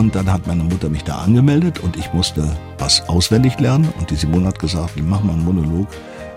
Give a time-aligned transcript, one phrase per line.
[0.00, 3.92] Und dann hat meine Mutter mich da angemeldet und ich musste was auswendig lernen.
[3.98, 5.88] Und die Simone hat gesagt, ich mach mal einen Monolog.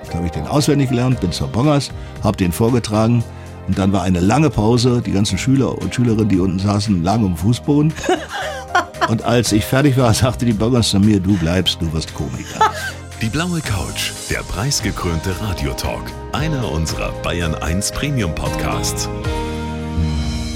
[0.06, 1.90] Da habe ich den auswendig gelernt, bin zur Bongers,
[2.24, 3.24] habe den vorgetragen.
[3.66, 5.02] Und dann war eine lange Pause.
[5.02, 7.94] Die ganzen Schüler und Schülerinnen, die unten saßen, lagen am Fußboden.
[9.10, 12.72] Und als ich fertig war, sagte die Bongers zu mir, du bleibst, du wirst Komiker.
[13.22, 16.04] Die blaue Couch, der preisgekrönte Radiotalk.
[16.34, 19.08] Einer unserer Bayern 1 Premium Podcasts.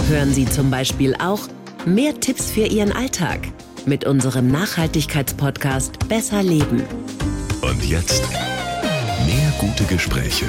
[0.10, 1.40] Hören Sie zum Beispiel auch
[1.88, 3.40] mehr Tipps für Ihren Alltag
[3.86, 6.84] mit unserem Nachhaltigkeitspodcast Besser Leben.
[7.62, 8.24] Und jetzt
[9.26, 10.46] mehr gute Gespräche.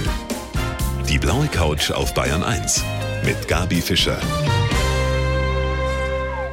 [1.08, 2.82] Die blaue Couch auf Bayern 1
[3.24, 4.18] mit Gabi Fischer.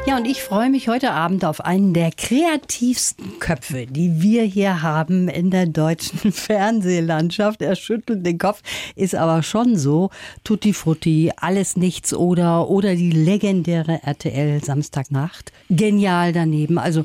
[0.08, 4.84] Ja, und ich freue mich heute Abend auf einen der kreativsten Köpfe, die wir hier
[4.84, 7.64] haben in der deutschen Fernsehlandschaft.
[7.64, 8.62] Er schüttelt den Kopf,
[8.96, 10.12] ist aber schon so.
[10.44, 15.52] Tutti Frutti, alles nichts oder, oder die legendäre RTL Samstagnacht.
[15.72, 16.78] Genial daneben.
[16.78, 17.04] Also,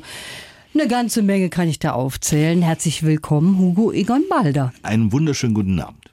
[0.75, 2.61] eine ganze Menge kann ich da aufzählen.
[2.61, 4.73] Herzlich willkommen, Hugo Egon Balder.
[4.83, 6.11] Einen wunderschönen guten Abend.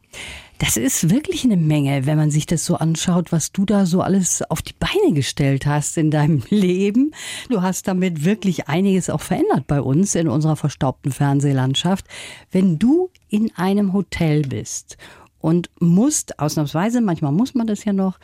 [0.58, 4.00] Das ist wirklich eine Menge, wenn man sich das so anschaut, was du da so
[4.00, 7.12] alles auf die Beine gestellt hast in deinem Leben.
[7.48, 12.06] Du hast damit wirklich einiges auch verändert bei uns in unserer verstaubten Fernsehlandschaft.
[12.50, 14.96] Wenn du in einem Hotel bist
[15.38, 18.18] und musst, ausnahmsweise, manchmal muss man das ja noch,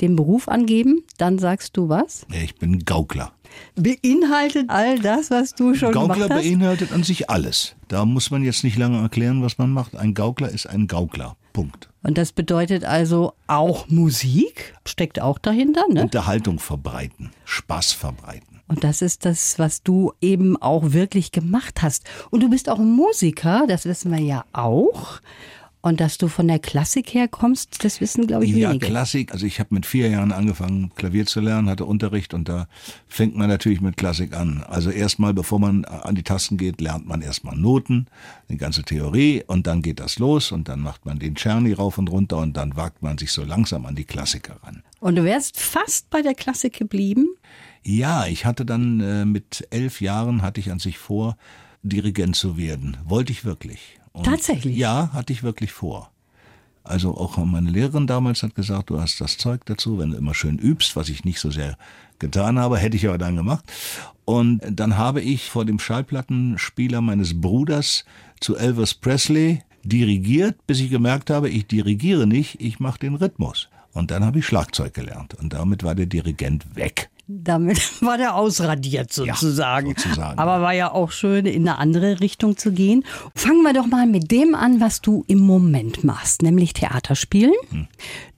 [0.00, 2.26] den Beruf angeben, dann sagst du was?
[2.32, 3.32] Ich bin Gaukler.
[3.74, 6.42] Beinhaltet all das, was du schon Gaukler gemacht hast?
[6.42, 7.74] beinhaltet an sich alles.
[7.88, 9.96] Da muss man jetzt nicht lange erklären, was man macht.
[9.96, 11.36] Ein Gaukler ist ein Gaukler.
[11.52, 11.88] Punkt.
[12.02, 16.02] Und das bedeutet also auch Musik, steckt auch dahinter, ne?
[16.02, 18.60] Unterhaltung verbreiten, Spaß verbreiten.
[18.68, 22.04] Und das ist das, was du eben auch wirklich gemacht hast.
[22.30, 25.20] Und du bist auch ein Musiker, das wissen wir ja auch.
[25.80, 28.86] Und dass du von der Klassik herkommst, das wissen, glaube ich, Ja, wenige.
[28.86, 29.32] Klassik.
[29.32, 32.66] Also ich habe mit vier Jahren angefangen, Klavier zu lernen, hatte Unterricht und da
[33.06, 34.64] fängt man natürlich mit Klassik an.
[34.66, 38.06] Also erstmal, bevor man an die Tasten geht, lernt man erstmal Noten,
[38.48, 41.96] die ganze Theorie und dann geht das los und dann macht man den Czerny rauf
[41.96, 44.82] und runter und dann wagt man sich so langsam an die Klassiker ran.
[44.98, 47.28] Und du wärst fast bei der Klassik geblieben.
[47.84, 51.36] Ja, ich hatte dann äh, mit elf Jahren hatte ich an sich vor,
[51.84, 52.96] Dirigent zu werden.
[53.04, 53.97] Wollte ich wirklich.
[54.18, 54.76] Und Tatsächlich?
[54.76, 56.10] Ja, hatte ich wirklich vor.
[56.82, 60.34] Also auch meine Lehrerin damals hat gesagt, du hast das Zeug dazu, wenn du immer
[60.34, 61.76] schön übst, was ich nicht so sehr
[62.18, 63.64] getan habe, hätte ich aber dann gemacht.
[64.24, 68.04] Und dann habe ich vor dem Schallplattenspieler meines Bruders
[68.40, 73.68] zu Elvis Presley dirigiert, bis ich gemerkt habe, ich dirigiere nicht, ich mache den Rhythmus.
[73.92, 77.10] Und dann habe ich Schlagzeug gelernt und damit war der Dirigent weg.
[77.30, 79.88] Damit war der ausradiert sozusagen.
[79.94, 83.04] sozusagen, Aber war ja auch schön, in eine andere Richtung zu gehen.
[83.34, 87.52] Fangen wir doch mal mit dem an, was du im Moment machst, nämlich Theaterspielen.
[87.70, 87.86] Hm.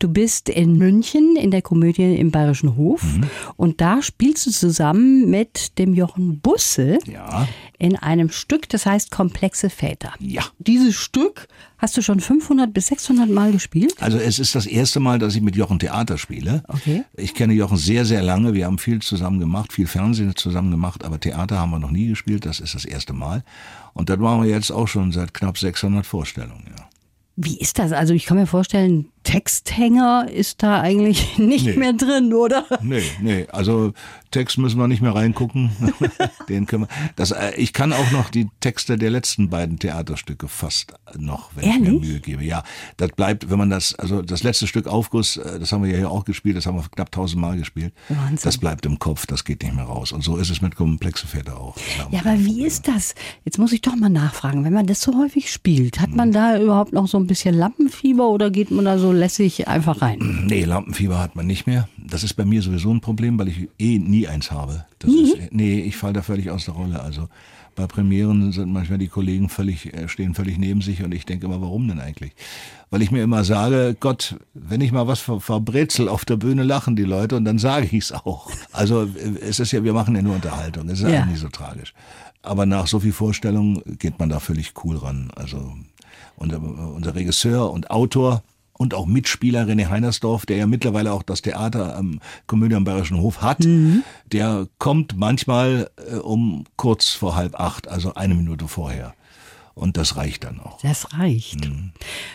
[0.00, 3.24] Du bist in München in der Komödie im Bayerischen Hof Mhm.
[3.56, 7.46] und da spielst du zusammen mit dem Jochen Busse Ja.
[7.78, 10.14] in einem Stück, das heißt Komplexe Väter.
[10.18, 10.42] Ja.
[10.58, 11.46] Dieses Stück
[11.78, 13.94] hast du schon 500 bis 600 Mal gespielt?
[14.00, 16.62] Also es ist das erste Mal, dass ich mit Jochen Theater spiele.
[16.68, 17.04] Okay.
[17.16, 18.52] Ich kenne Jochen sehr, sehr lange.
[18.52, 22.08] Wir haben viel zusammen gemacht, viel Fernsehen zusammen gemacht, aber Theater haben wir noch nie
[22.08, 22.46] gespielt.
[22.46, 23.44] Das ist das erste Mal.
[23.94, 26.64] Und das machen wir jetzt auch schon seit knapp 600 Vorstellungen.
[26.76, 26.86] Ja.
[27.36, 27.92] Wie ist das?
[27.92, 31.76] Also ich kann mir vorstellen, Texthänger ist da eigentlich nicht Nee.
[31.76, 32.64] mehr drin, oder?
[32.82, 33.92] Nee, nee, also
[34.30, 35.70] Text müssen wir nicht mehr reingucken.
[36.48, 36.88] Den können wir.
[37.16, 41.64] Das, äh, ich kann auch noch die Texte der letzten beiden Theaterstücke fast noch, wenn
[41.64, 41.88] ich Ehrlich?
[41.90, 42.44] mir Mühe gebe.
[42.44, 42.62] Ja,
[42.96, 45.96] das bleibt, wenn man das, also das letzte Stück Aufguss, äh, das haben wir ja
[45.98, 47.92] hier auch gespielt, das haben wir knapp tausendmal gespielt.
[48.08, 48.38] Wahnsinn.
[48.42, 50.12] Das bleibt im Kopf, das geht nicht mehr raus.
[50.12, 51.76] Und so ist es mit komplexe Väter auch.
[52.10, 53.14] Ja, aber wie ist das?
[53.44, 56.60] Jetzt muss ich doch mal nachfragen, wenn man das so häufig spielt, hat man da
[56.60, 60.44] überhaupt noch so ein bisschen Lampenfieber oder geht man da so lässig einfach rein?
[60.48, 61.88] Nee, Lampenfieber hat man nicht mehr.
[61.98, 64.84] Das ist bei mir sowieso ein Problem, weil ich eh nie eins habe.
[64.98, 67.00] Das ist, nee, ich falle da völlig aus der Rolle.
[67.00, 67.28] Also
[67.76, 71.46] bei Premieren sind manchmal die Kollegen völlig, äh, stehen völlig neben sich und ich denke
[71.46, 72.32] immer, warum denn eigentlich?
[72.90, 76.64] Weil ich mir immer sage, Gott, wenn ich mal was ver verbrezel auf der Bühne,
[76.64, 78.50] lachen die Leute und dann sage ich es auch.
[78.72, 79.08] Also äh,
[79.40, 81.20] es ist ja, wir machen ja nur Unterhaltung, es ist Ja.
[81.20, 81.94] eigentlich nicht so tragisch.
[82.42, 85.30] Aber nach so viel Vorstellung geht man da völlig cool ran.
[85.36, 85.72] Also
[86.36, 88.42] unser, unser Regisseur und Autor
[88.80, 93.18] und auch Mitspieler René Heinersdorf, der ja mittlerweile auch das Theater am Komödie am Bayerischen
[93.18, 93.58] Hof hat,
[94.32, 99.12] der kommt manchmal äh, um kurz vor halb acht, also eine Minute vorher.
[99.74, 100.80] Und das reicht dann auch.
[100.80, 101.68] Das reicht.
[101.68, 101.92] Mhm.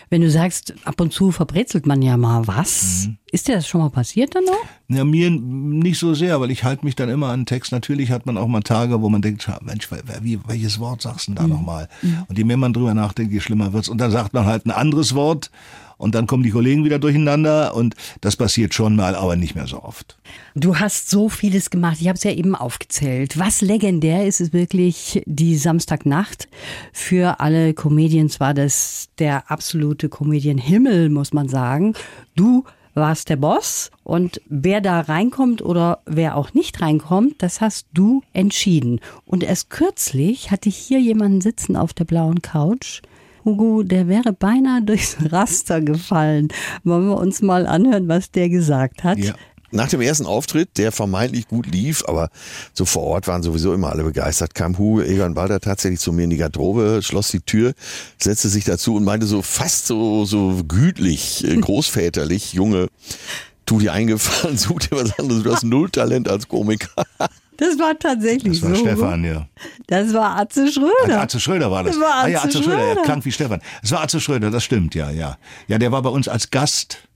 [0.08, 3.80] Wenn du sagst, ab und zu verbrezelt man ja mal was, Ist dir das schon
[3.80, 4.64] mal passiert dann noch?
[4.88, 7.72] Ja, mir nicht so sehr, weil ich halte mich dann immer an den Text.
[7.72, 9.88] Natürlich hat man auch mal Tage, wo man denkt, Mensch,
[10.22, 11.50] wie, welches Wort sagst du denn da mhm.
[11.50, 11.88] nochmal?
[12.28, 13.88] Und je mehr man drüber nachdenkt, je schlimmer wird's.
[13.88, 15.50] Und dann sagt man halt ein anderes Wort
[15.98, 19.66] und dann kommen die Kollegen wieder durcheinander und das passiert schon mal, aber nicht mehr
[19.66, 20.18] so oft.
[20.54, 23.38] Du hast so vieles gemacht, ich habe es ja eben aufgezählt.
[23.38, 26.48] Was legendär ist, ist wirklich die Samstagnacht.
[26.92, 31.94] Für alle Comedians war das der absolute Comedian-Himmel, muss man sagen.
[32.34, 32.64] Du
[32.96, 38.22] warst der Boss und wer da reinkommt oder wer auch nicht reinkommt, das hast du
[38.32, 39.00] entschieden.
[39.26, 43.02] Und erst kürzlich hatte ich hier jemanden sitzen auf der blauen Couch,
[43.46, 46.48] Hugo, der wäre beinahe durchs Raster gefallen.
[46.84, 49.18] Wollen wir uns mal anhören, was der gesagt hat?
[49.18, 49.34] Ja.
[49.70, 52.30] Nach dem ersten Auftritt, der vermeintlich gut lief, aber
[52.72, 56.24] so vor Ort waren sowieso immer alle begeistert, kam Hugo Egon Balder tatsächlich zu mir
[56.24, 57.72] in die Garderobe, schloss die Tür,
[58.18, 62.88] setzte sich dazu und meinte so fast so, so gütlich, äh, großväterlich, Junge,
[63.64, 67.04] tu dir eingefallen, such dir was anderes, du hast null Talent als Komiker.
[67.56, 68.68] Das war tatsächlich so.
[68.68, 68.84] Das war so.
[68.84, 69.46] Stefan, ja.
[69.86, 71.20] Das war Atze Schröder.
[71.20, 71.94] Atze Schröder war das.
[71.94, 72.78] das war Atze ah, ja, Atze Schröder.
[72.78, 73.00] Schröder.
[73.00, 73.60] Er klang wie Stefan.
[73.82, 75.38] Das war Atze Schröder, das stimmt, ja, ja.
[75.68, 77.06] Ja, der war bei uns als Gast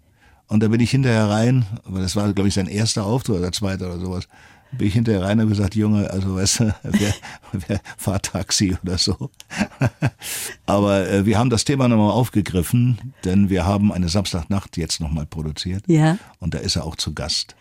[0.51, 3.53] und da bin ich hinterher rein, aber das war, glaube ich, sein erster Auftritt oder
[3.53, 4.27] zweiter oder sowas.
[4.73, 7.15] Bin ich hinterher rein und gesagt, Junge, also weißt du, wer,
[7.53, 9.31] wer Fahrtaxi oder so.
[10.67, 15.25] aber äh, wir haben das Thema nochmal aufgegriffen, denn wir haben eine Samstagnacht jetzt nochmal
[15.25, 15.85] produziert.
[15.87, 16.19] Ja.
[16.41, 17.55] Und da ist er auch zu Gast.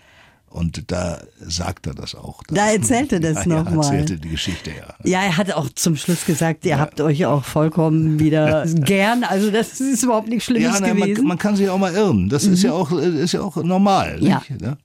[0.49, 2.41] Und da sagt er das auch.
[2.47, 3.85] Da erzählt er das ja, nochmal.
[3.85, 4.95] Er erzählte die Geschichte, ja.
[5.03, 6.79] Ja, er hat auch zum Schluss gesagt, ihr ja.
[6.79, 9.23] habt euch auch vollkommen wieder gern.
[9.23, 11.21] Also das ist überhaupt nichts Schlimmes ja, ne, gewesen.
[11.21, 12.29] Man, man, kann sich auch mal irren.
[12.29, 12.53] Das mhm.
[12.53, 14.17] ist ja auch ist ja auch normal.
[14.21, 14.41] Ja.
[14.49, 14.61] Nicht?
[14.61, 14.77] Ne?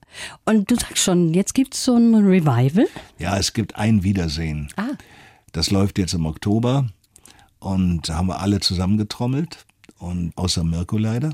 [0.45, 2.87] Und du sagst schon, jetzt gibt es so ein Revival?
[3.17, 4.69] Ja, es gibt ein Wiedersehen.
[4.77, 4.89] Ah.
[5.51, 6.87] Das läuft jetzt im Oktober
[7.59, 9.65] und da haben wir alle zusammengetrommelt
[9.97, 11.31] und außer Mirko leider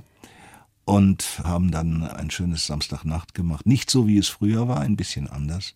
[0.85, 3.65] und haben dann ein schönes Samstagnacht gemacht.
[3.65, 5.73] Nicht so wie es früher war, ein bisschen anders.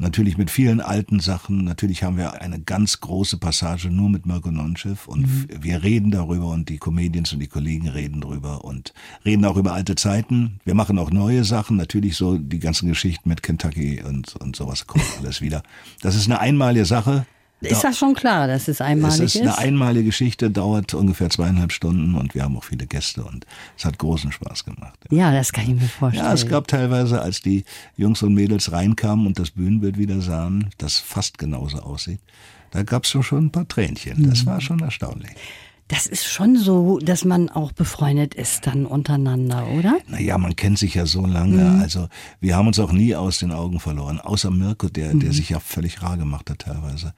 [0.00, 1.62] Natürlich mit vielen alten Sachen.
[1.62, 5.48] Natürlich haben wir eine ganz große Passage nur mit Mirko Nonchev und mhm.
[5.60, 8.94] wir reden darüber und die Comedians und die Kollegen reden darüber und
[9.26, 10.58] reden auch über alte Zeiten.
[10.64, 11.76] Wir machen auch neue Sachen.
[11.76, 15.62] Natürlich so die ganzen Geschichten mit Kentucky und, und sowas kommt alles wieder.
[16.00, 17.26] Das ist eine einmalige Sache.
[17.60, 19.20] Ist das schon klar, dass es einmalig ist?
[19.20, 23.22] Es ist eine einmalige Geschichte, dauert ungefähr zweieinhalb Stunden und wir haben auch viele Gäste
[23.22, 23.46] und
[23.76, 24.98] es hat großen Spaß gemacht.
[25.10, 26.26] Ja, das kann ich mir vorstellen.
[26.26, 27.64] Ja, es gab teilweise, als die
[27.96, 32.20] Jungs und Mädels reinkamen und das Bühnenbild wieder sahen, das fast genauso aussieht,
[32.70, 34.28] da gab es schon ein paar Tränchen.
[34.28, 35.32] Das war schon erstaunlich.
[35.90, 39.98] Das ist schon so, dass man auch befreundet ist dann untereinander, oder?
[40.06, 41.64] Naja, man kennt sich ja so lange.
[41.64, 41.80] Mhm.
[41.80, 42.08] Also
[42.40, 44.20] wir haben uns auch nie aus den Augen verloren.
[44.20, 45.32] Außer Mirko, der, der mhm.
[45.32, 47.12] sich ja völlig rar gemacht hat teilweise.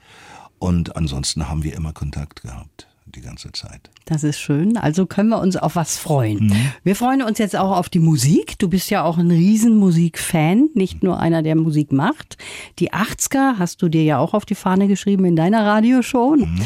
[0.58, 3.90] Und ansonsten haben wir immer Kontakt gehabt die ganze Zeit.
[4.04, 4.76] Das ist schön.
[4.76, 6.46] Also können wir uns auf was freuen.
[6.46, 6.72] Mhm.
[6.84, 8.58] Wir freuen uns jetzt auch auf die Musik.
[8.58, 12.38] Du bist ja auch ein Riesenmusik-Fan, nicht nur einer, der Musik macht.
[12.78, 16.36] Die 80er hast du dir ja auch auf die Fahne geschrieben in deiner Radioshow.
[16.36, 16.60] Mhm.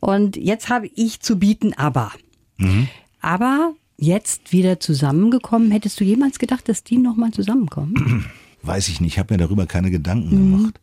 [0.00, 2.12] Und jetzt habe ich zu bieten Aber.
[2.56, 2.88] Mhm.
[3.20, 5.70] Aber jetzt wieder zusammengekommen.
[5.70, 8.26] Hättest du jemals gedacht, dass die nochmal zusammenkommen?
[8.62, 9.14] Weiß ich nicht.
[9.14, 10.56] Ich habe mir darüber keine Gedanken mhm.
[10.56, 10.80] gemacht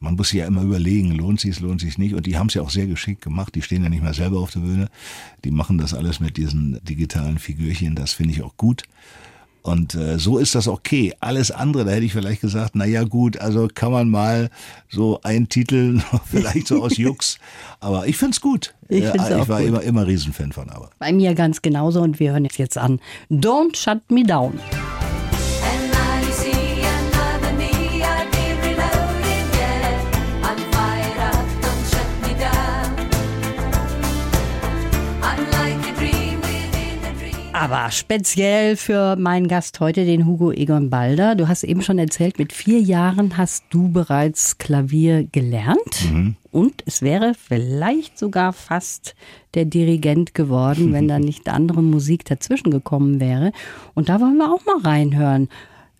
[0.00, 2.14] man muss sich ja immer überlegen, lohnt sich es, lohnt sich nicht.
[2.14, 3.54] Und die haben es ja auch sehr geschickt gemacht.
[3.54, 4.88] Die stehen ja nicht mehr selber auf der Bühne.
[5.44, 7.94] Die machen das alles mit diesen digitalen Figürchen.
[7.94, 8.82] Das finde ich auch gut.
[9.64, 11.14] Und äh, so ist das okay.
[11.20, 14.50] Alles andere, da hätte ich vielleicht gesagt, na ja gut, also kann man mal
[14.90, 17.38] so einen Titel, vielleicht so aus Jux.
[17.80, 18.74] Aber ich finde es gut.
[18.90, 19.68] Ich, find's äh, auch ich war gut.
[19.68, 20.90] immer, immer Riesenfan von Aber.
[20.98, 23.00] Bei mir ganz genauso und wir hören jetzt an.
[23.30, 24.60] Don't Shut Me Down.
[37.54, 41.36] Aber speziell für meinen Gast heute, den Hugo Egon Balder.
[41.36, 46.10] Du hast eben schon erzählt, mit vier Jahren hast du bereits Klavier gelernt.
[46.10, 46.34] Mhm.
[46.50, 49.14] Und es wäre vielleicht sogar fast
[49.54, 53.52] der Dirigent geworden, wenn da nicht andere Musik dazwischen gekommen wäre.
[53.94, 55.48] Und da wollen wir auch mal reinhören.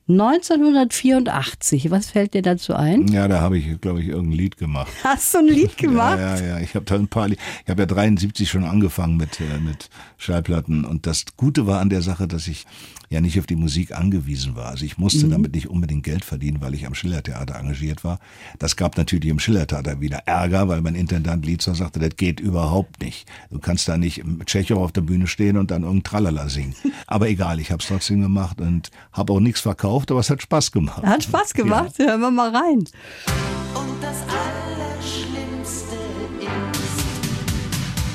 [0.07, 3.09] 1984, was fällt dir dazu ein?
[3.09, 4.93] Ja, da habe ich, glaube ich, irgendein Lied gemacht.
[5.03, 6.19] Hast du ein Lied gemacht?
[6.19, 6.61] Ja, ja, ja.
[6.61, 9.89] Ich habe da ein paar, Lied ich habe ja 73 schon angefangen mit äh, mit
[10.19, 12.67] Schallplatten und das Gute war an der Sache, dass ich
[13.15, 14.67] ja nicht auf die Musik angewiesen war.
[14.67, 15.31] Also ich musste mhm.
[15.31, 18.19] damit nicht unbedingt Geld verdienen, weil ich am Schillertheater engagiert war.
[18.59, 23.01] Das gab natürlich im Schillertheater wieder Ärger, weil mein Intendant Lietzer sagte, das geht überhaupt
[23.01, 23.27] nicht.
[23.51, 26.75] Du kannst da nicht mit Tschechow auf der Bühne stehen und dann irgendein Tralala singen.
[27.07, 30.31] Aber egal, ich habe es trotzdem gemacht und habe auch nichts verkauft, gekauft, aber es
[30.31, 31.03] hat Spaß gemacht.
[31.03, 32.07] Hat Spaß gemacht, ja.
[32.07, 32.79] hören wir mal rein.
[32.79, 35.97] Und das Allerschlimmste
[36.31, 37.05] ist,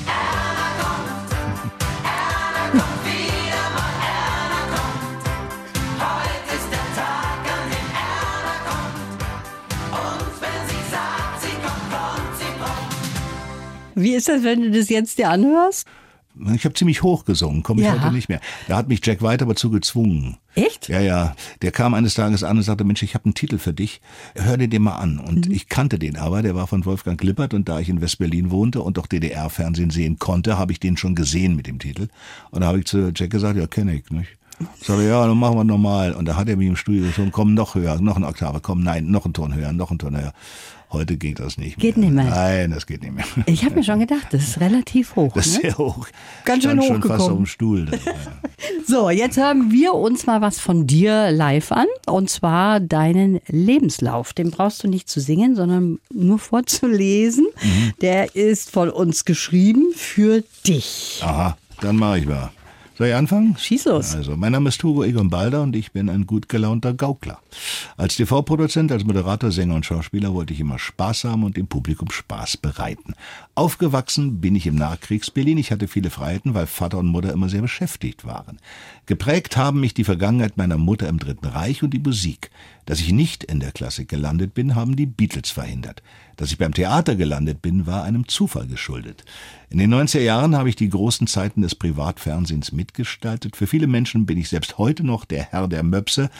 [0.06, 1.32] Erna kommt,
[2.04, 5.22] Erna kommt wieder mal, Erna kommt.
[5.98, 9.00] Heute ist der Tag, an dem Erna kommt.
[9.92, 12.92] Und wenn sie sagt, sie kommt, kommt sie kommt.
[13.94, 15.86] Wie ist das, wenn du das jetzt dir anhörst?
[16.54, 17.92] Ich habe ziemlich hoch gesungen, komme ich Ja.
[18.02, 18.40] heute nicht mehr.
[18.68, 20.36] Da hat mich Jack White aber zu gezwungen.
[20.54, 20.88] Echt?
[20.88, 21.34] Ja, ja.
[21.62, 24.00] Der kam eines Tages an und sagte, Mensch, ich habe einen Titel für dich.
[24.34, 25.18] Hör dir den mal an.
[25.18, 25.52] Und Mhm.
[25.54, 28.80] ich kannte den aber, der war von Wolfgang Lippert und da ich in West-Berlin wohnte
[28.82, 32.08] und auch DDR-Fernsehen sehen konnte, habe ich den schon gesehen mit dem Titel.
[32.50, 34.36] Und da habe ich zu Jack gesagt, ja, kenne ich, nicht?
[34.82, 36.12] Sag ich, ja, dann machen wir normal.
[36.12, 38.82] Und da hat er mich im Studio gesungen, komm, noch höher, noch eine Oktave, komm,
[38.82, 40.32] nein, noch einen Ton höher, noch einen Ton höher.
[40.92, 41.86] Heute geht das nicht mehr.
[41.86, 42.24] Geht nicht mehr.
[42.24, 43.24] Nein, das geht nicht mehr.
[43.46, 45.32] Ich habe mir schon gedacht, das ist relativ hoch.
[45.34, 45.60] Das ist ne?
[45.62, 46.08] sehr hoch.
[46.44, 47.32] Ganz schön Stand schon fast hochgekommen.
[47.32, 47.86] auf dem Stuhl.
[47.86, 47.96] Da.
[47.96, 48.12] Ja.
[48.86, 51.86] So, jetzt hören wir uns mal was von dir live an.
[52.06, 54.32] Und zwar deinen Lebenslauf.
[54.32, 57.46] Den brauchst du nicht zu singen, sondern nur vorzulesen.
[57.62, 57.92] Mhm.
[58.00, 61.20] Der ist von uns geschrieben für dich.
[61.22, 62.50] Aha, dann mache ich mal.
[63.00, 63.56] Soll ich anfangen?
[63.56, 64.14] Schieß los.
[64.14, 67.40] Also, mein Name ist Hugo Egon Balder und ich bin ein gut gelaunter Gaukler.
[67.96, 72.10] Als TV-Produzent, als Moderator, Sänger und Schauspieler wollte ich immer Spaß haben und dem Publikum
[72.10, 73.14] Spaß bereiten.
[73.54, 75.56] Aufgewachsen bin ich im Nachkriegs-Berlin.
[75.56, 78.58] Ich hatte viele Freiheiten, weil Vater und Mutter immer sehr beschäftigt waren.
[79.06, 82.50] Geprägt haben mich die Vergangenheit meiner Mutter im Dritten Reich und die Musik.
[82.84, 86.02] Dass ich nicht in der Klassik gelandet bin, haben die Beatles verhindert.
[86.40, 89.26] Dass ich beim Theater gelandet bin, war einem Zufall geschuldet.
[89.68, 93.56] In den 90er Jahren habe ich die großen Zeiten des Privatfernsehens mitgestaltet.
[93.56, 96.30] Für viele Menschen bin ich selbst heute noch der Herr der Möpse.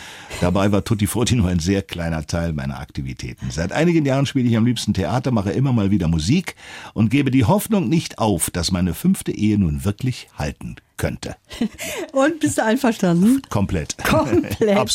[0.40, 3.50] Dabei war Tutti Frutti nur ein sehr kleiner Teil meiner Aktivitäten.
[3.50, 6.57] Seit einigen Jahren spiele ich am liebsten Theater, mache immer mal wieder Musik
[6.95, 11.35] und gebe die Hoffnung nicht auf, dass meine fünfte Ehe nun wirklich halten könnte.
[12.12, 13.40] Und bist du einverstanden?
[13.49, 13.97] Komplett.
[14.04, 14.95] Komplett.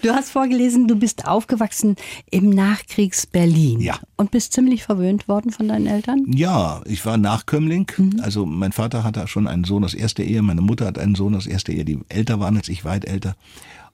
[0.00, 1.96] Du hast vorgelesen, du bist aufgewachsen
[2.30, 3.80] im Nachkriegs-Berlin.
[3.80, 3.98] Ja.
[4.16, 6.24] Und bist ziemlich verwöhnt worden von deinen Eltern?
[6.26, 7.86] Ja, ich war Nachkömmling.
[8.22, 11.34] Also mein Vater hatte schon einen Sohn aus erster Ehe, meine Mutter hat einen Sohn
[11.34, 13.36] aus erster Ehe, die älter waren als ich, weit älter.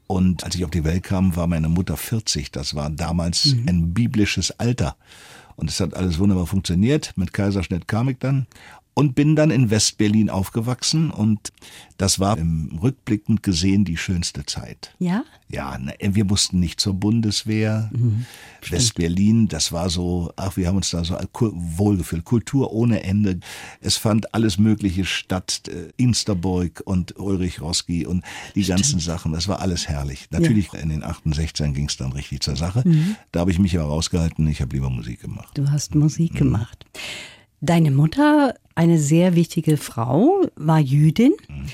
[0.07, 2.53] Und als ich auf die Welt kam, war meine Mutter 40.
[2.53, 4.97] Das war damals ein biblisches Alter.
[5.57, 7.13] Und es hat alles wunderbar funktioniert.
[7.17, 8.47] Mit Kaiserschnitt kam ich dann
[8.99, 11.13] und bin dann in Westberlin aufgewachsen.
[11.13, 11.53] Und
[11.99, 14.93] das war im rückblickend gesehen die schönste Zeit.
[14.99, 15.23] Ja?
[15.49, 17.93] Ja, ne, wir mussten nicht zur Bundeswehr.
[18.69, 22.25] West-Berlin, das war so, ach, wir haben uns da so wohlgefühlt.
[22.25, 23.39] Kultur ohne Ende.
[23.81, 25.63] Es fand alles Mögliche statt.
[25.69, 28.25] Äh, Insterburg und Ulrich Roski und
[28.57, 29.33] die ganzen Sachen.
[29.33, 30.27] Das war alles herrlich.
[30.33, 32.83] Natürlich in den 68ern ging es dann richtig zur Sache.
[33.31, 34.45] Da habe ich mich aber rausgehalten.
[34.49, 35.57] Ich habe lieber Musik gemacht.
[35.57, 36.39] Du hast Musik Mhm.
[36.39, 36.85] gemacht.
[37.61, 41.67] Deine Mutter, eine sehr wichtige Frau, war Jüdin, Mhm.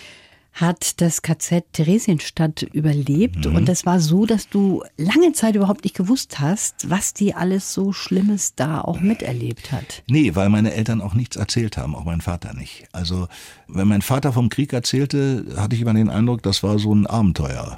[0.54, 3.44] hat das KZ Theresienstadt überlebt.
[3.46, 3.56] Mhm.
[3.56, 7.74] Und es war so, dass du lange Zeit überhaupt nicht gewusst hast, was die alles
[7.74, 10.02] so Schlimmes da auch miterlebt hat.
[10.06, 12.84] Nee, weil meine Eltern auch nichts erzählt haben, auch mein Vater nicht.
[12.92, 13.26] Also,
[13.68, 17.06] wenn mein Vater vom Krieg erzählte, hatte ich immer den Eindruck, das war so ein
[17.06, 17.76] Abenteuer.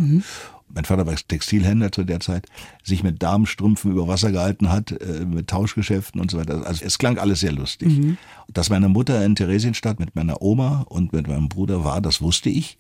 [0.69, 2.47] Mein Vater war Textilhändler zu der Zeit,
[2.83, 6.67] sich mit Damenstrümpfen über Wasser gehalten hat, äh, mit Tauschgeschäften und so weiter.
[6.67, 7.93] Also es klang alles sehr lustig.
[8.49, 12.51] Dass meine Mutter in Theresienstadt mit meiner Oma und mit meinem Bruder war, das wusste
[12.51, 12.79] ich.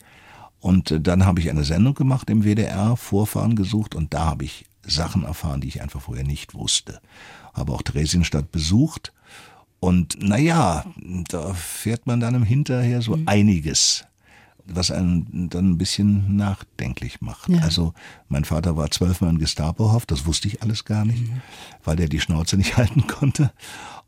[0.61, 4.45] Und äh, dann habe ich eine Sendung gemacht im WDR, Vorfahren gesucht und da habe
[4.45, 7.00] ich Sachen erfahren, die ich einfach vorher nicht wusste.
[7.55, 9.12] Habe auch Theresienstadt besucht
[9.81, 10.85] und naja,
[11.28, 14.05] da fährt man dann im Hinterher so einiges,
[14.68, 17.49] was einen dann ein bisschen nachdenklich macht.
[17.49, 17.61] Ja.
[17.61, 17.94] Also
[18.28, 21.23] mein Vater war zwölfmal in Gestapohaft, das wusste ich alles gar nicht,
[21.85, 23.52] weil der die Schnauze nicht halten konnte.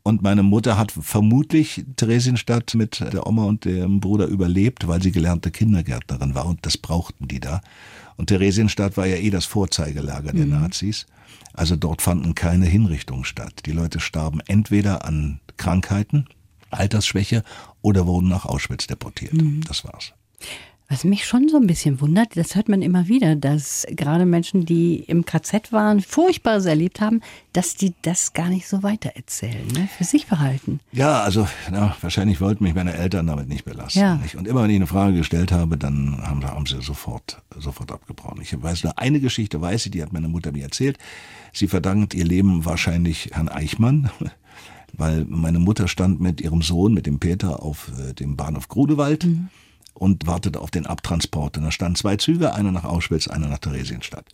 [0.03, 5.11] Und meine Mutter hat vermutlich Theresienstadt mit der Oma und dem Bruder überlebt, weil sie
[5.11, 7.61] gelernte Kindergärtnerin war und das brauchten die da.
[8.15, 11.05] Und Theresienstadt war ja eh das Vorzeigelager der Nazis.
[11.53, 13.61] Also dort fanden keine Hinrichtungen statt.
[13.65, 16.25] Die Leute starben entweder an Krankheiten,
[16.69, 17.43] Altersschwäche
[17.81, 19.33] oder wurden nach Auschwitz deportiert.
[19.67, 20.13] Das war's.
[20.91, 24.65] Was mich schon so ein bisschen wundert, das hört man immer wieder, dass gerade Menschen,
[24.65, 27.21] die im KZ waren, Furchtbares erlebt haben,
[27.53, 29.87] dass die das gar nicht so weitererzählen, ne?
[29.95, 30.79] für sich behalten.
[30.91, 33.99] Ja, also na, wahrscheinlich wollten mich meine Eltern damit nicht belasten.
[33.99, 34.15] Ja.
[34.15, 34.35] Nicht?
[34.35, 38.41] Und immer wenn ich eine Frage gestellt habe, dann haben, haben sie sofort, sofort abgebrochen.
[38.41, 40.97] Ich weiß nur eine Geschichte, weiß ich, die hat meine Mutter mir erzählt.
[41.53, 44.09] Sie verdankt ihr Leben wahrscheinlich Herrn Eichmann,
[44.93, 49.27] weil meine Mutter stand mit ihrem Sohn, mit dem Peter, auf äh, dem Bahnhof Grudewald
[49.93, 51.57] und wartete auf den Abtransport.
[51.57, 54.25] Und da standen zwei Züge, einer nach Auschwitz, einer nach Theresienstadt.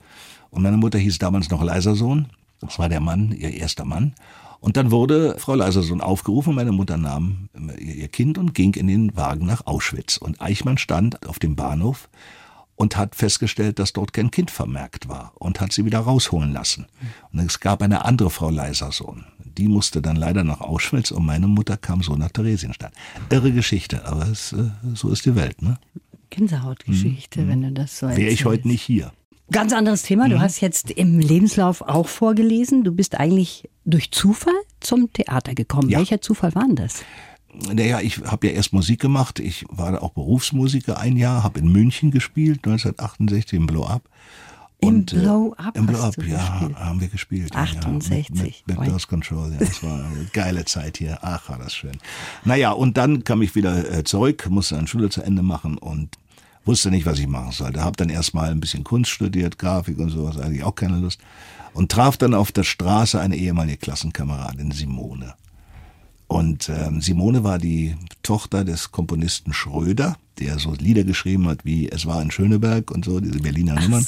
[0.49, 2.27] Und meine Mutter hieß damals noch Leisersohn.
[2.61, 4.13] Das war der Mann, ihr erster Mann.
[4.59, 6.55] Und dann wurde Frau Leisersohn aufgerufen.
[6.55, 10.17] Meine Mutter nahm äh, ihr Kind und ging in den Wagen nach Auschwitz.
[10.17, 12.09] Und Eichmann stand auf dem Bahnhof
[12.75, 16.87] und hat festgestellt, dass dort kein Kind vermerkt war und hat sie wieder rausholen lassen.
[17.31, 19.25] Und es gab eine andere Frau Leisersohn.
[19.57, 22.93] Die musste dann leider nach Auschwitz und meine Mutter kam so nach Theresienstadt.
[23.29, 25.61] Irre Geschichte, aber es, äh, so ist die Welt.
[25.61, 25.77] Ne?
[26.29, 29.13] Gänsehautgeschichte, wenn du das so Wäre ich heute nicht hier.
[29.51, 30.27] Ganz anderes Thema.
[30.27, 32.83] Du hast jetzt im Lebenslauf auch vorgelesen.
[32.83, 35.89] Du bist eigentlich durch Zufall zum Theater gekommen.
[35.89, 35.99] Ja.
[35.99, 37.03] Welcher Zufall war denn das?
[37.73, 39.39] Naja, ich habe ja erst Musik gemacht.
[39.39, 44.09] Ich war auch Berufsmusiker ein Jahr, habe in München gespielt, 1968 im Blow Up.
[44.79, 46.75] Im Blow Up Im Blow Up, ja, gespielt.
[46.77, 47.55] haben wir gespielt.
[47.55, 48.63] ja, 68.
[48.67, 51.19] Ja, mit mit Control, ja, das war eine geile Zeit hier.
[51.21, 51.97] Ach, war das schön.
[52.43, 56.17] Naja, und dann kam ich wieder äh, zurück, musste eine Schule zu Ende machen und
[56.65, 57.83] wusste nicht, was ich machen sollte.
[57.83, 61.19] Habe dann erstmal ein bisschen Kunst studiert, Grafik und sowas, eigentlich auch keine Lust.
[61.73, 65.35] Und traf dann auf der Straße eine ehemalige Klassenkameradin, Simone.
[66.27, 71.89] Und ähm, Simone war die Tochter des Komponisten Schröder, der so Lieder geschrieben hat wie
[71.89, 74.05] Es war in Schöneberg und so, diese Berliner Nummern.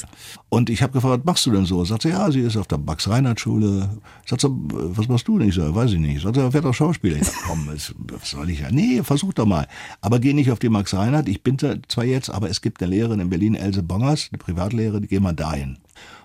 [0.48, 1.84] Und ich habe gefragt, was machst du denn so?
[1.84, 3.98] Sagt sie, ja, sie ist auf der Max-Reinhardt-Schule.
[4.26, 5.48] Sagt sie, was machst du denn?
[5.48, 6.22] Ich sage, weiß ich nicht.
[6.22, 7.16] Sagt sie, werd doch Schauspieler.
[7.16, 7.94] Ich sag, komm, was
[8.30, 8.70] soll ich ja?
[8.70, 9.68] Nee, versuch doch mal.
[10.00, 11.28] Aber geh nicht auf die Max-Reinhardt.
[11.28, 14.38] Ich bin da zwar jetzt, aber es gibt eine Lehrerin in Berlin, Else Bongers, eine
[14.38, 15.78] Privatlehrerin, die geh mal dahin.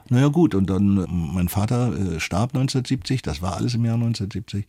[0.10, 3.96] Naja gut, und dann, äh, mein Vater äh, starb 1970, das war alles im Jahr
[3.96, 4.66] 1970.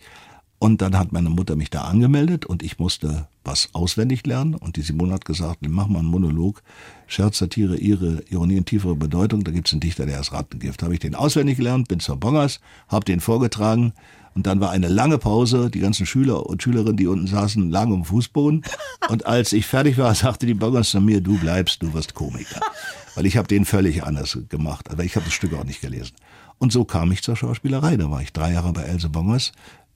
[0.58, 4.54] Und dann hat meine Mutter mich da angemeldet und ich musste was auswendig lernen.
[4.54, 6.62] Und die Simone hat gesagt, mach mal einen Monolog,
[7.06, 9.44] Scherz, Satire, ihre Ironie und tiefere Bedeutung.
[9.44, 10.82] Da gibt's einen Dichter, der ist Rattengift.
[10.82, 13.92] Habe ich den auswendig gelernt, bin zur Bongers, habe den vorgetragen.
[14.34, 15.70] Und dann war eine lange Pause.
[15.70, 18.64] Die ganzen Schüler und Schülerinnen, die unten saßen, lagen am Fußboden.
[19.08, 22.60] Und als ich fertig war, sagte die Bongers zu mir, du bleibst, du wirst Komiker.
[23.14, 24.90] Weil ich habe den völlig anders gemacht.
[24.90, 26.14] Aber ich habe das Stück auch nicht gelesen.
[26.58, 27.96] Und so kam ich zur Schauspielerei.
[27.96, 29.52] Da war ich drei Jahre bei Else Bongers.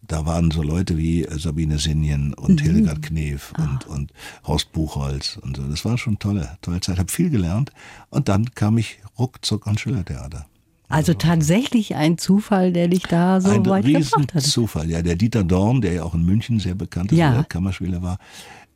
[0.07, 4.13] Da waren so Leute wie äh, Sabine Sinjen und Hildegard Knef und, und
[4.47, 5.63] Horst Buchholz und so.
[5.65, 6.99] Das war schon tolle, tolle Zeit.
[6.99, 7.73] Habe viel gelernt.
[8.09, 10.47] Und dann kam ich ruckzuck ans Schillertheater.
[10.89, 14.43] Also tatsächlich ein Zufall, der dich da so Ein weit gebracht hat.
[14.43, 14.89] Zufall.
[14.89, 17.35] Ja, der Dieter Dorn, der ja auch in München sehr bekannt ist, Ja.
[17.35, 18.19] der Kammerspieler war,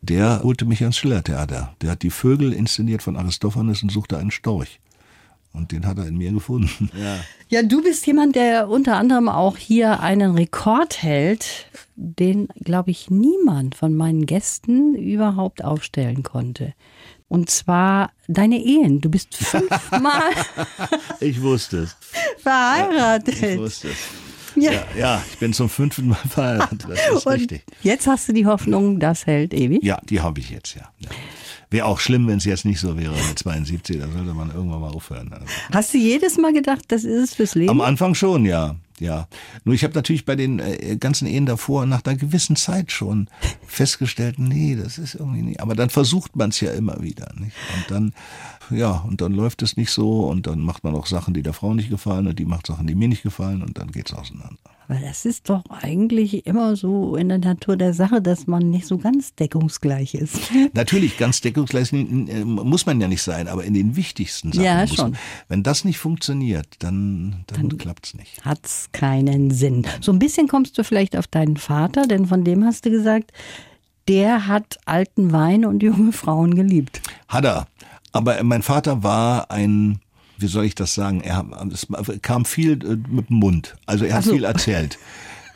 [0.03, 1.75] der holte mich ans Schillertheater.
[1.81, 4.79] Der hat die Vögel inszeniert von Aristophanes und suchte einen Storch.
[5.53, 6.91] Und den hat er in mir gefunden.
[6.99, 7.19] Ja.
[7.49, 11.67] Ja, du bist jemand, der unter anderem auch hier einen Rekord hält,
[11.97, 16.73] den, glaube ich, niemand von meinen Gästen überhaupt aufstellen konnte.
[17.29, 19.01] Und zwar deine Ehen.
[19.03, 20.33] Du bist fünfmal
[21.21, 21.97] Ich wusste es.
[22.37, 23.59] Ich verheiratet.
[23.59, 23.97] wusste es.
[24.55, 24.73] Ja.
[24.73, 26.85] Ja, ja, ich bin zum fünften Mal verheiratet.
[26.89, 27.65] Das ist Und richtig.
[27.83, 29.83] jetzt hast du die Hoffnung, das hält ewig.
[29.83, 30.91] Ja, die habe ich jetzt, ja.
[30.99, 31.09] ja.
[31.73, 34.83] Wäre auch schlimm, wenn es jetzt nicht so wäre mit 72, da sollte man irgendwann
[34.83, 35.33] mal aufhören.
[35.33, 35.47] Also.
[35.73, 37.71] Hast du jedes Mal gedacht, das ist es fürs Leben?
[37.71, 38.77] Am Anfang schon, ja.
[39.01, 39.27] Ja.
[39.65, 43.29] Nur ich habe natürlich bei den äh, ganzen Ehen davor nach einer gewissen Zeit schon
[43.67, 45.61] festgestellt, nee, das ist irgendwie nicht.
[45.61, 47.33] Aber dann versucht man es ja immer wieder.
[47.37, 47.57] Nicht?
[47.75, 48.15] Und dann,
[48.71, 51.55] ja, und dann läuft es nicht so und dann macht man auch Sachen, die der
[51.55, 54.59] Frau nicht gefallen und die macht Sachen, die mir nicht gefallen und dann geht's auseinander.
[54.93, 58.87] Aber das ist doch eigentlich immer so in der Natur der Sache, dass man nicht
[58.87, 60.39] so ganz deckungsgleich ist.
[60.75, 64.81] Natürlich, ganz deckungsgleich äh, muss man ja nicht sein, aber in den wichtigsten Sachen Ja,
[64.83, 65.13] muss schon.
[65.13, 65.21] man.
[65.49, 68.45] Wenn das nicht funktioniert, dann, dann, klappt's nicht.
[68.45, 69.87] Hat's keinen Sinn.
[70.03, 73.33] So ein bisschen kommst du vielleicht auf deinen Vater, denn von dem hast du gesagt,
[74.09, 77.01] der hat alten Wein und junge Frauen geliebt.
[77.29, 77.67] Hat er.
[78.13, 80.01] Aber mein Vater war ein,
[80.43, 81.21] wie soll ich das sagen?
[81.23, 81.87] Er es
[82.21, 83.77] kam viel äh, mit dem Mund.
[83.87, 84.33] Also er hat Ach so.
[84.33, 84.99] viel erzählt.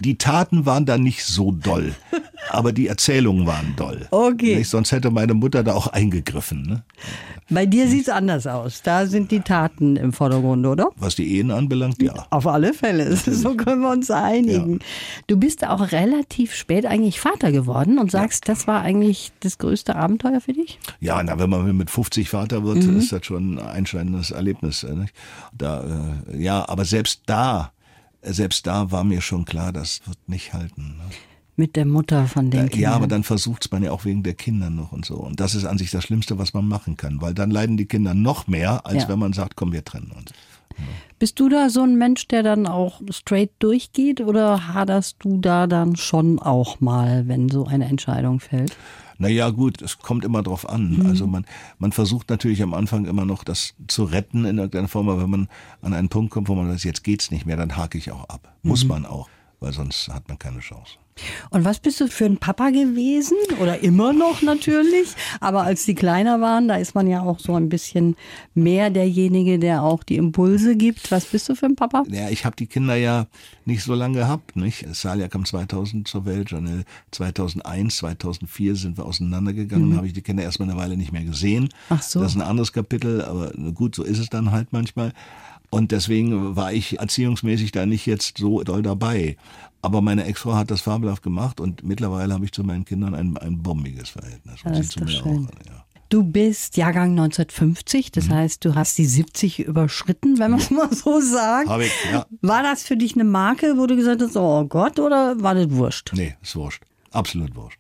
[0.01, 1.95] Die Taten waren da nicht so doll,
[2.51, 4.07] aber die Erzählungen waren doll.
[4.11, 4.57] Okay.
[4.57, 4.71] Nicht?
[4.71, 6.63] Sonst hätte meine Mutter da auch eingegriffen.
[6.63, 6.85] Ne?
[7.51, 8.83] Bei dir sieht's anders aus.
[8.83, 10.91] Da sind die Taten im Vordergrund, oder?
[10.97, 12.27] Was die Ehen anbelangt, ja.
[12.31, 13.17] Auf alle Fälle.
[13.27, 14.81] So können wir uns einigen.
[15.27, 19.95] Du bist auch relativ spät eigentlich Vater geworden und sagst, das war eigentlich das größte
[19.97, 20.79] Abenteuer für dich?
[21.01, 22.99] Ja, na, wenn man mit 50 Vater wird, Mhm.
[22.99, 24.83] ist das schon ein einschneidendes Erlebnis.
[24.85, 25.15] äh, Nicht?
[25.57, 25.85] Da,
[26.33, 27.73] äh, ja, aber selbst da,
[28.23, 30.97] selbst da war mir schon klar, das wird nicht halten.
[30.99, 31.05] Ne?
[31.59, 32.81] Mit der Mutter von den Ja, Kindern.
[32.81, 35.15] ja, aber dann versucht's man ja auch wegen der Kinder noch und so.
[35.17, 37.87] Und das ist an sich das Schlimmste, was man machen kann, weil dann leiden die
[37.87, 39.09] Kinder noch mehr, als Ja.
[39.09, 40.33] wenn man sagt, komm, wir trennen uns.
[41.19, 45.67] Bist du da so ein Mensch, der dann auch straight durchgeht oder haderst du da
[45.67, 48.77] dann schon auch mal, wenn so eine Entscheidung fällt?
[49.19, 50.99] Naja, gut, es kommt immer drauf an.
[50.99, 51.07] Mhm.
[51.07, 51.47] Also man,
[51.79, 55.31] man versucht natürlich am Anfang immer noch das zu retten in irgendeiner Form, aber wenn
[55.31, 55.49] man
[55.81, 58.29] an einen Punkt kommt, wo man sagt, jetzt geht's nicht mehr, dann hake ich auch
[58.29, 58.53] ab.
[58.63, 58.89] Muss Mhm.
[58.91, 60.99] man auch, weil sonst hat man keine Chance.
[61.51, 63.37] Und was bist du für ein Papa gewesen?
[63.61, 65.09] Oder immer noch natürlich.
[65.41, 68.17] Aber als die kleiner waren, da ist man ja auch so ein bisschen
[68.55, 71.11] mehr derjenige, der auch die Impulse gibt.
[71.11, 72.05] Was bist du für ein Papa?
[72.09, 73.27] Ja, ich habe die Kinder ja
[73.65, 74.57] nicht so lange gehabt.
[74.57, 74.87] Nicht?
[74.95, 79.91] Salia kam 2000 zur Welt, Janelle 2001, 2004 sind wir auseinandergegangen.
[79.91, 79.97] Mhm.
[79.97, 81.71] habe ich die Kinder erstmal eine Weile nicht mehr gesehen.
[81.89, 82.21] Ach so.
[82.21, 85.13] Das ist ein anderes Kapitel, aber gut, so ist es dann halt manchmal.
[85.71, 89.37] Und deswegen war ich erziehungsmäßig da nicht jetzt so doll dabei.
[89.83, 93.37] Aber meine Ex-Frau hat das fabelhaft gemacht und mittlerweile habe ich zu meinen Kindern ein,
[93.37, 94.61] ein bombiges Verhältnis.
[94.65, 95.47] Und Das sie zu mir schön.
[95.47, 95.67] auch.
[95.67, 95.85] Ja.
[96.09, 98.11] Du bist Jahrgang 1950, Mhm.
[98.15, 101.69] das heißt, du hast die 70 überschritten, wenn man es mal so sagt.
[101.69, 102.27] Hab ich, ja.
[102.43, 105.71] War das für dich eine Marke, wo du gesagt hast, oh Gott, oder war das
[105.71, 106.13] wurscht?
[106.15, 106.83] Nee, ist wurscht.
[107.11, 107.79] Absolut wurscht.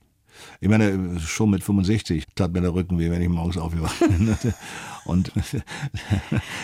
[0.60, 4.36] Ich meine, schon mit 65 tat mir der Rücken weh, wenn ich morgens aufgewacht bin.
[5.04, 5.32] Und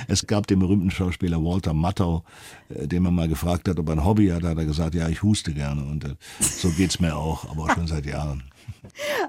[0.08, 2.24] es gab den berühmten Schauspieler Walter Matthau,
[2.68, 4.44] äh, den man mal gefragt hat, ob er ein Hobby hat.
[4.44, 5.82] Da hat er gesagt, ja, ich huste gerne.
[5.82, 8.42] Und äh, so geht's mir auch, aber auch schon seit Jahren.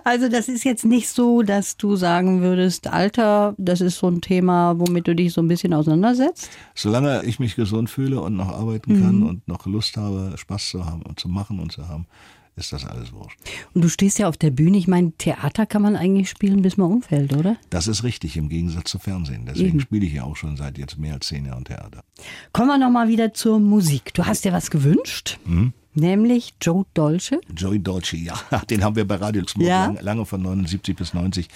[0.03, 4.21] Also das ist jetzt nicht so, dass du sagen würdest, Alter, das ist so ein
[4.21, 6.49] Thema, womit du dich so ein bisschen auseinandersetzt.
[6.75, 10.85] Solange ich mich gesund fühle und noch arbeiten kann und noch Lust habe, Spaß zu
[10.85, 12.07] haben und zu machen und zu haben,
[12.55, 13.39] ist das alles wurscht.
[13.73, 14.77] Und du stehst ja auf der Bühne.
[14.77, 17.57] Ich meine, Theater kann man eigentlich spielen, bis man umfällt, oder?
[17.69, 19.45] Das ist richtig im Gegensatz zu Fernsehen.
[19.45, 22.03] Deswegen spiele ich ja auch schon seit jetzt mehr als zehn Jahren Theater.
[22.51, 24.13] Kommen wir nochmal wieder zur Musik.
[24.13, 25.39] Du hast dir was gewünscht,
[25.95, 27.39] nämlich Joe Dolce.
[27.55, 28.35] Joey Dolce, ja,
[28.69, 29.85] den haben wir bei Radio Luxemburg Ja.
[29.85, 31.47] lange, lange von 79 bis 90.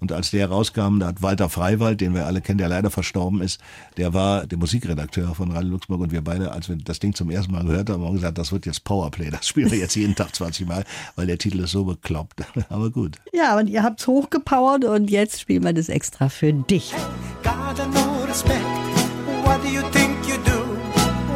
[0.00, 3.40] Und als der rauskam, da hat Walter Freiwald, den wir alle kennen, der leider verstorben
[3.40, 3.60] ist,
[3.96, 7.30] der war der Musikredakteur von Radio Luxemburg und wir beide, als wir das Ding zum
[7.30, 10.14] ersten Mal gehört haben, haben gesagt, das wird jetzt Powerplay, das spielen wir jetzt jeden
[10.14, 10.84] Tag 20 Mal,
[11.16, 12.42] weil der Titel ist so bekloppt.
[12.68, 13.16] Aber gut.
[13.32, 16.92] Ja, und ihr habt's hochgepowert und jetzt spielen wir das extra für dich.
[17.42, 18.60] Got no respect.
[19.44, 20.64] What do you think you do?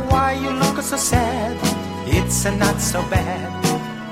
[0.09, 1.57] Why you look so sad?
[2.11, 3.53] It's a not so bad.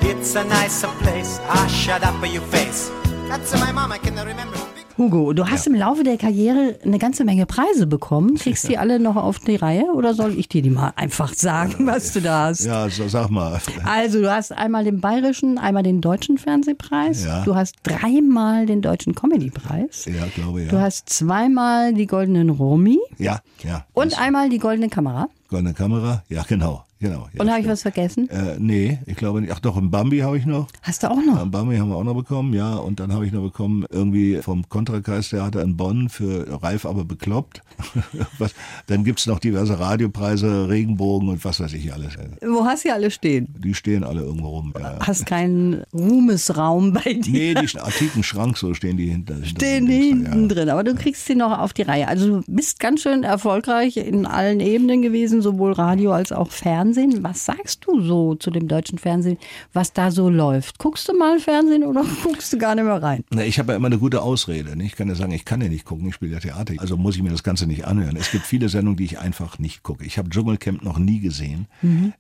[0.02, 1.40] It's a nicer place.
[1.48, 2.90] Ah, shut up your face.
[3.28, 3.92] That's my mom.
[3.92, 4.59] I can remember.
[4.98, 8.35] Hugo, du hast im Laufe der Karriere eine ganze Menge Preise bekommen.
[8.38, 11.87] Kriegst die alle noch auf die Reihe oder soll ich dir die mal einfach sagen,
[11.87, 12.64] was du da hast?
[12.64, 13.61] Ja, so sag mal.
[13.85, 17.26] Also, du hast einmal den bayerischen, einmal den deutschen Fernsehpreis.
[17.26, 17.44] Ja.
[17.44, 20.06] Du hast dreimal den deutschen Comedypreis.
[20.06, 20.68] Ja, glaube ja.
[20.68, 23.85] Du hast zweimal die goldenen Romy ja, ja.
[23.92, 25.28] und einmal die goldene Kamera.
[25.48, 26.22] Goldene Kamera?
[26.28, 26.86] Ja, genau.
[26.98, 28.28] Genau ja, Und habe ich was vergessen?
[28.30, 29.52] Äh, nee, ich glaube nicht.
[29.52, 30.68] Ach doch, ein Bambi habe ich noch.
[30.82, 31.42] Hast du auch noch?
[31.42, 32.76] Ein Bambi haben wir auch noch bekommen, ja.
[32.76, 37.62] Und dann habe ich noch bekommen, irgendwie vom Kontrakreistheater in Bonn für Ralf aber bekloppt.
[38.38, 38.54] was,
[38.87, 42.14] dann gibt's noch diverse Radiopreise, Regenbogen und was weiß ich alles.
[42.40, 43.48] Wo hast du alle stehen?
[43.59, 44.72] Die stehen alle irgendwo rum.
[44.78, 44.98] Ja.
[45.00, 47.32] Hast keinen Ruhmesraum bei dir?
[47.32, 49.44] Nee, die antiken Schrank, so stehen die hinter.
[49.44, 50.54] stehen die hinten ja.
[50.54, 50.70] drin.
[50.70, 52.09] Aber du kriegst sie noch auf die Reihe.
[52.09, 56.86] Also du bist ganz schön erfolgreich in allen Ebenen gewesen, sowohl Radio als auch Fernsehen.
[57.22, 59.38] Was sagst du so zu dem deutschen Fernsehen,
[59.72, 60.79] was da so läuft?
[60.79, 63.25] Guckst du mal Fernsehen oder guckst du gar nicht mehr rein?
[63.31, 64.77] Na, ich habe ja immer eine gute Ausrede.
[64.77, 64.85] ne?
[64.85, 66.75] Ich kann ja sagen, ich kann ja nicht gucken, ich spiele ja Theater.
[66.79, 68.16] Also muss ich mir das Ganze nicht anhören.
[68.16, 70.05] Es gibt viele Sendungen, die ich einfach nicht gucke.
[70.05, 71.66] Ich habe Dschungelcamp noch nie gesehen.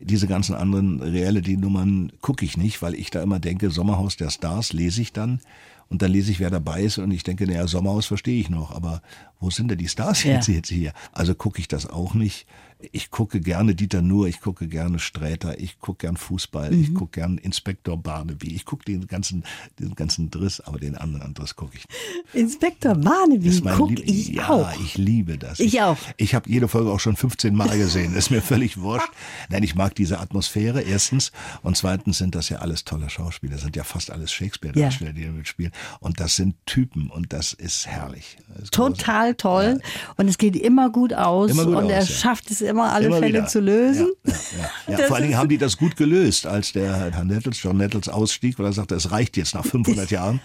[0.00, 4.72] Diese ganzen anderen Reality-Nummern gucke ich nicht, weil ich da immer denke, Sommerhaus der Stars
[4.72, 5.40] lese ich dann.
[5.88, 8.72] Und dann lese ich, wer dabei ist und ich denke, naja, Sommerhaus verstehe ich noch,
[8.72, 9.02] aber
[9.38, 10.34] wo sind denn die Stars Ja.
[10.34, 10.92] jetzt, jetzt hier?
[11.12, 12.46] Also gucke ich das auch nicht.
[12.92, 17.20] Ich gucke gerne Dieter Nuhr, ich gucke gerne Sträter, ich gucke gern Fußball, ich gucke
[17.20, 19.44] gern Inspektor Barnaby, ich gucke den ganzen,
[19.80, 22.34] den ganzen Driss, aber den anderen Driss gucke ich nicht.
[22.34, 24.80] Inspektor Barnaby, ist mein guck Lieb- ich ja, auch.
[24.80, 25.58] ich liebe das.
[25.58, 25.96] Ich auch.
[26.18, 28.14] Ich habe jede Folge auch schon 15 Mal gesehen.
[28.14, 29.08] ist mir völlig wurscht.
[29.48, 33.54] Nein, ich mag diese Atmosphäre erstens und zweitens sind das ja alles tolle Schauspieler.
[33.54, 35.72] Das sind ja fast alles Shakespeare-Darsteller, die da mitspielen.
[36.00, 38.36] Und das sind Typen und das ist herrlich.
[38.48, 39.80] Das ist Total toll.
[40.16, 41.50] Und es geht immer gut aus.
[41.50, 42.14] Immer gut und er aus, ja.
[42.14, 43.46] schafft es immer, alle Immer Fälle wieder.
[43.46, 44.08] zu lösen.
[44.24, 44.98] Ja, ja, ja.
[45.00, 48.08] ja vor allen Dingen haben die das gut gelöst, als der Herr Nettles, John Nettles
[48.08, 50.40] ausstieg, weil er sagte, es reicht jetzt nach 500 Jahren.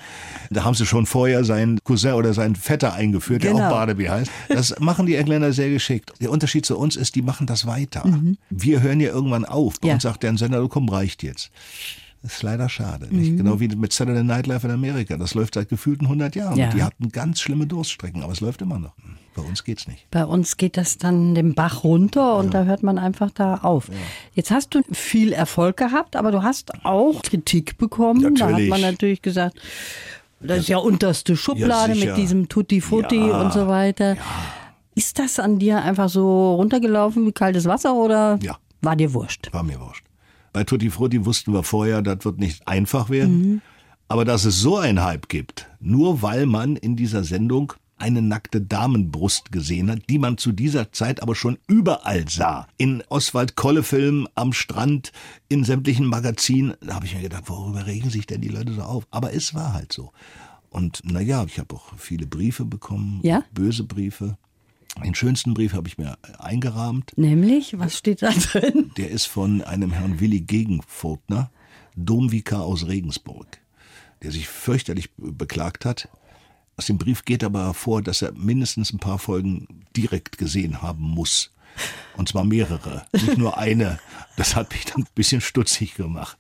[0.50, 3.66] Da haben sie schon vorher seinen Cousin oder seinen Vetter eingeführt, der Genau.
[3.68, 4.32] auch Barnaby heißt.
[4.50, 6.12] Das machen die Engländer sehr geschickt.
[6.22, 8.04] Der Unterschied zu uns ist, die machen das weiter.
[8.50, 9.80] Wir hören ja irgendwann auf.
[9.80, 9.90] Bei Mhm.
[9.90, 9.94] Ja.
[9.96, 11.52] uns sagt der Sender, komm, reicht jetzt.
[12.24, 13.08] Das ist leider schade.
[13.10, 13.38] Mhm.
[13.38, 15.18] Genau wie mit Saturday Night Live in Amerika.
[15.18, 16.56] Das läuft seit gefühlten 100 Jahren.
[16.58, 16.70] Ja.
[16.70, 18.94] Die hatten ganz schlimme Durststrecken, aber es läuft immer noch.
[19.34, 20.06] Bei uns geht's nicht.
[20.12, 23.90] Bei uns geht das dann den Bach runter und da hört man einfach da auf.
[24.34, 28.22] Jetzt hast du viel Erfolg gehabt, aber du hast auch Kritik bekommen.
[28.36, 28.70] Da hat Natürlich.
[28.70, 29.58] man natürlich gesagt,
[30.42, 33.42] das ist ja unterste Schublade mit diesem Tutti Frutti Ja.
[33.42, 34.18] und so weiter.
[34.96, 38.58] Ist das an dir einfach so runtergelaufen wie kaltes Wasser oder Ja.
[38.82, 39.50] war dir wurscht?
[39.54, 40.04] War mir wurscht.
[40.54, 43.62] Bei Tutti Frutti wussten wir vorher, das wird nicht einfach werden.
[44.08, 48.60] Aber dass es so einen Hype gibt, nur weil man in dieser Sendung eine nackte
[48.60, 52.68] Damenbrust gesehen hat, die man zu dieser Zeit aber schon überall sah.
[52.78, 55.12] In Oswald Kolle-Filmen, am Strand,
[55.50, 56.74] in sämtlichen Magazinen.
[56.82, 59.06] Da habe ich mir gedacht, worüber regen sich denn die Leute so auf?
[59.12, 60.12] Aber es war halt so.
[60.70, 63.44] Und naja, ich habe auch viele Briefe bekommen, Ja?
[63.54, 64.38] böse Briefe.
[65.04, 67.14] Den schönsten Brief habe ich mir eingerahmt.
[67.18, 68.92] Nämlich, was steht da drin?
[68.98, 71.50] Der ist von einem Herrn Willi Gegenvogtner,
[71.96, 73.48] Domvikar aus Regensburg,
[74.22, 76.10] der sich fürchterlich beklagt hat.
[76.78, 81.04] Aus dem Brief geht aber hervor, dass er mindestens ein paar Folgen direkt gesehen haben
[81.04, 81.52] muss.
[82.18, 83.98] Und zwar mehrere, nicht nur eine.
[84.36, 86.38] Das hat mich dann ein bisschen stutzig gemacht.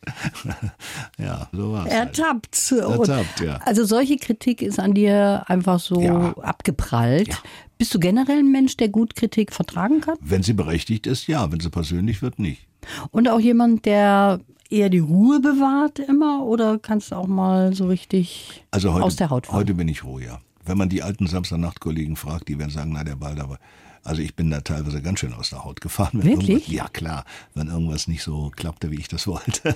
[1.18, 1.94] ja, so war es.
[1.94, 2.20] Halt.
[2.20, 2.72] Ertappt.
[2.74, 3.56] Ertappt, ja.
[3.66, 6.34] Also solche Kritik ist an dir einfach so Ja.
[6.40, 7.30] abgeprallt.
[7.30, 7.38] Ja.
[7.82, 10.16] Bist du generell ein Mensch, der gut Kritik vertragen kann?
[10.22, 11.52] Wenn sie berechtigt ist, ja.
[11.52, 12.68] Wenn sie persönlich wird, nicht.
[13.10, 14.40] Und auch jemand, der
[14.70, 16.46] eher die Ruhe bewahrt immer?
[16.46, 19.56] Oder kannst du auch mal so richtig Also heute, aus der Haut fahren?
[19.56, 20.42] heute bin ich ruhiger.
[20.64, 23.58] Wenn man die alten Samstagnachtkollegen fragt, die werden sagen, na der Ball, aber
[24.04, 26.12] also ich bin da teilweise ganz schön aus der Haut gefahren.
[26.14, 26.68] Wenn Wirklich?
[26.68, 29.76] Ja klar, wenn irgendwas nicht so klappte, wie ich das wollte.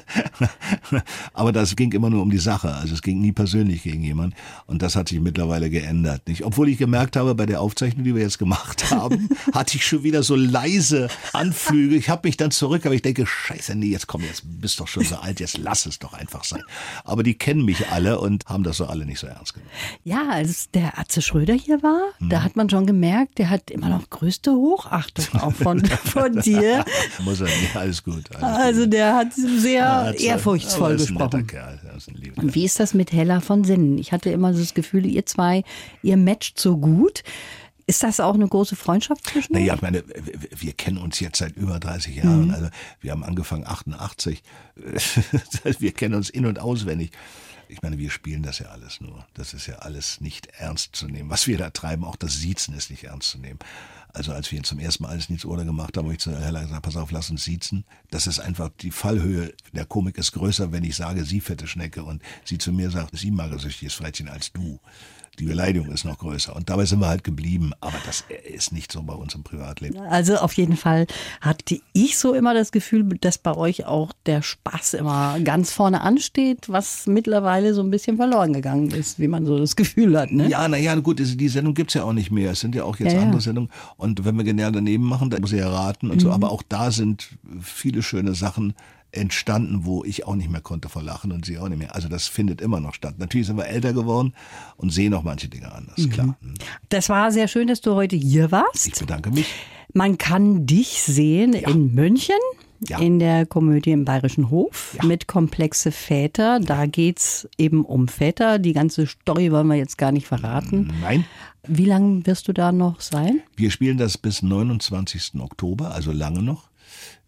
[1.34, 2.74] aber das ging immer nur um die Sache.
[2.74, 4.36] Also es ging nie persönlich gegen jemanden.
[4.68, 6.28] Und das hat sich mittlerweile geändert.
[6.28, 6.44] Nicht?
[6.44, 10.04] Obwohl ich gemerkt habe, bei der Aufzeichnung, die wir jetzt gemacht haben, hatte ich schon
[10.04, 11.96] wieder so leise Anflüge.
[11.96, 14.88] Ich habe mich dann zurück, aber ich denke, scheiße, nee, jetzt komm, jetzt bist doch
[14.88, 16.64] schon so alt, jetzt lass es doch einfach sein.
[17.04, 19.72] Aber die kennen mich alle und haben das so alle nicht so ernst genommen.
[20.04, 22.30] Ja, als der Atze Schröder hier war, Mhm.
[22.30, 26.84] da hat man schon gemerkt, der hat immer noch größte Hochachtung auch von, von dir.
[27.24, 28.24] Muss er nicht, alles gut.
[28.36, 28.94] Alles Also gut.
[28.94, 31.48] der hat sehr Ja, hat's- ehrfurchtsvoll ein gesprochen.
[31.48, 33.98] Kerl, er Und wie ist das mit Hella von Sinnen?
[33.98, 35.64] Ich hatte immer so das Gefühl, ihr zwei,
[36.04, 37.24] ihr matcht so gut.
[37.88, 39.62] Ist das auch eine große Freundschaft zwischen euch?
[39.62, 40.04] Naja, ich meine,
[40.58, 42.24] wir- kennen uns jetzt seit über 30 Mhm.
[42.24, 42.52] Jahren.
[42.52, 42.70] Also
[43.02, 44.42] wir haben angefangen 88.
[45.80, 47.12] wir kennen uns in- und auswendig.
[47.68, 49.26] Ich meine, wir spielen das ja alles nur.
[49.34, 51.30] Das ist ja alles nicht ernst zu nehmen.
[51.32, 53.58] Was wir da treiben, auch das Siezen ist nicht ernst zu nehmen.
[54.14, 56.62] Also als wir zum ersten Mal alles nichts oder gemacht haben, habe ich zu Hella
[56.62, 57.84] gesagt, pass auf, lass uns siezen.
[58.12, 62.04] Das ist einfach, die Fallhöhe der Komik ist größer, wenn ich sage, sie fette Schnecke
[62.04, 64.80] und sie zu mir sagt, sie magersüchtiges Frettchen als du.
[65.40, 66.56] Die Beleidigung ist noch größer.
[66.56, 67.72] Und dabei sind wir halt geblieben.
[67.82, 69.98] Aber das ist nicht so bei uns im Privatleben.
[70.00, 71.08] Also auf jeden Fall
[71.42, 76.02] hatte ich so immer das Gefühl, dass bei euch auch der Spaß immer ganz vorne
[76.02, 80.32] ansteht, was mittlerweile so ein bisschen verloren gegangen ist, wie man so das Gefühl hat.
[80.32, 80.48] Ne?
[80.50, 82.52] Ja, naja, gut, diese- die Sendung gibt's ja auch nicht mehr.
[82.52, 83.26] Es sind ja auch jetzt Ja, ja.
[83.26, 83.70] andere Sendungen.
[83.98, 86.32] Und wenn wir genau daneben machen, dann muss ich ja raten und so.
[86.32, 87.28] Aber auch da sind
[87.62, 88.74] viele schöne Sachen
[89.16, 91.96] entstanden, wo ich auch nicht mehr konnte vor Lachen und sie auch nicht mehr.
[91.96, 93.16] Also das findet immer noch statt.
[93.18, 94.34] Natürlich sind wir älter geworden
[94.78, 96.38] und sehen auch manche Dinge anders, klar.
[96.90, 98.88] Das war sehr schön, dass du heute hier warst.
[98.88, 99.48] Ich bedanke mich.
[99.94, 102.36] Man kann dich sehen in München.
[102.90, 103.00] Ja.
[103.00, 106.60] In der Komödie im Bayerischen Hof mit Komplexe Väter.
[106.60, 108.60] Da geht's eben um Väter.
[108.60, 110.94] Die ganze Story wollen wir jetzt gar nicht verraten.
[111.02, 111.24] Nein,
[111.66, 113.42] Wie lange wirst du da noch sein?
[113.56, 115.36] wir spielen das bis 29.
[115.40, 116.70] Oktober, also lange noch.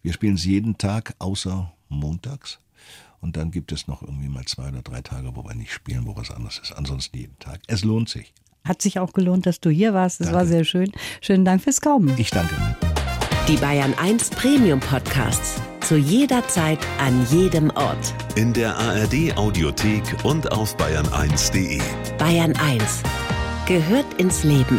[0.02, 2.58] Wir spielen es jeden Tag außer montags.
[3.20, 6.06] Und dann gibt es noch irgendwie mal zwei oder drei Tage, wo wir nicht spielen,
[6.06, 6.72] wo was anderes ist.
[6.72, 7.60] Ansonsten jeden Tag.
[7.66, 8.32] Es lohnt sich.
[8.64, 10.20] Hat sich auch gelohnt, dass du hier warst.
[10.20, 10.92] Es war sehr schön.
[11.20, 12.14] Schönen Dank fürs Kommen.
[12.18, 12.54] Ich danke.
[13.48, 15.60] Die Bayern 1 Premium Podcasts.
[15.80, 18.14] Zu jeder Zeit, an jedem Ort.
[18.36, 21.80] In der ARD Audiothek und auf bayern1.de.
[22.18, 23.02] Bayern 1
[23.66, 24.78] gehört ins Leben.